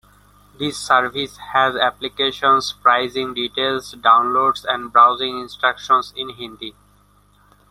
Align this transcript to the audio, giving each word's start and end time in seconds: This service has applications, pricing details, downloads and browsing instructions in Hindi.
This 0.57 0.79
service 0.79 1.37
has 1.53 1.75
applications, 1.75 2.73
pricing 2.81 3.35
details, 3.35 3.93
downloads 3.93 4.65
and 4.67 4.91
browsing 4.91 5.39
instructions 5.39 6.11
in 6.17 6.29
Hindi. 6.29 6.73